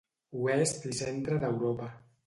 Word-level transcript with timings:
Oest 0.45 0.89
i 0.93 0.95
centre 1.03 1.39
d'Europa. 1.45 1.97